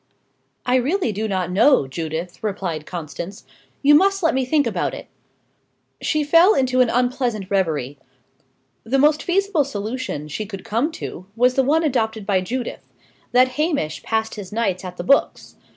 "I 0.65 0.77
really 0.77 1.11
do 1.11 1.27
not 1.27 1.51
know, 1.51 1.85
Judith," 1.87 2.43
replied 2.43 2.87
Constance. 2.87 3.45
"You 3.83 3.93
must 3.93 4.23
let 4.23 4.33
me 4.33 4.45
think 4.45 4.65
about 4.65 4.95
it." 4.95 5.05
She 6.01 6.23
fell 6.23 6.55
into 6.55 6.81
an 6.81 6.89
unpleasant 6.89 7.51
reverie. 7.51 7.99
The 8.83 8.97
most 8.97 9.21
feasible 9.21 9.63
solution 9.63 10.27
she 10.27 10.47
could 10.47 10.65
come 10.65 10.91
to, 10.93 11.27
was 11.35 11.53
the 11.53 11.61
one 11.61 11.83
adopted 11.83 12.25
by 12.25 12.41
Judith 12.41 12.87
that 13.31 13.49
Hamish 13.49 14.01
passed 14.01 14.33
his 14.33 14.51
nights 14.51 14.83
at 14.83 14.97
the 14.97 15.03
books. 15.03 15.55